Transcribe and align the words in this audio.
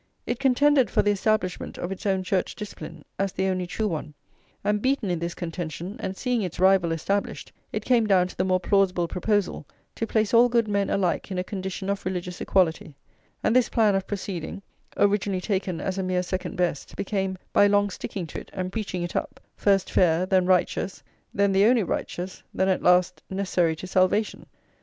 It 0.25 0.39
contended 0.39 0.89
for 0.89 1.03
the 1.03 1.11
establishment 1.11 1.77
of 1.77 1.91
its 1.91 2.07
own 2.07 2.23
church 2.23 2.55
discipline 2.55 3.05
as 3.19 3.33
the 3.33 3.45
only 3.45 3.67
true 3.67 3.85
[li] 3.85 3.91
one; 3.91 4.13
and 4.63 4.81
beaten 4.81 5.11
in 5.11 5.19
this 5.19 5.35
contention, 5.35 5.97
and 5.99 6.17
seeing 6.17 6.41
its 6.41 6.59
rival 6.59 6.91
established, 6.91 7.51
it 7.71 7.85
came 7.85 8.07
down 8.07 8.27
to 8.29 8.35
the 8.35 8.43
more 8.43 8.59
plausible 8.59 9.07
proposal 9.07 9.67
"to 9.93 10.07
place 10.07 10.33
all 10.33 10.49
good 10.49 10.67
men 10.67 10.89
alike 10.89 11.29
in 11.29 11.37
a 11.37 11.43
condition 11.43 11.87
of 11.87 12.03
religious 12.03 12.41
equality;" 12.41 12.95
and 13.43 13.55
this 13.55 13.69
plan 13.69 13.93
of 13.93 14.07
proceeding, 14.07 14.63
originally 14.97 15.39
taken 15.39 15.79
as 15.79 15.99
a 15.99 16.01
mere 16.01 16.23
second 16.23 16.55
best, 16.55 16.95
became, 16.95 17.37
by 17.53 17.67
long 17.67 17.91
sticking 17.91 18.25
to 18.25 18.39
it 18.39 18.49
and 18.53 18.71
preaching 18.71 19.03
it 19.03 19.15
up, 19.15 19.39
first 19.55 19.91
fair, 19.91 20.25
then 20.25 20.47
righteous, 20.47 21.03
then 21.31 21.51
the 21.51 21.65
only 21.65 21.83
righteous, 21.83 22.41
then 22.55 22.69
at 22.69 22.81
last 22.81 23.21
necessary 23.29 23.75
to 23.75 23.85
salvation. 23.85 24.47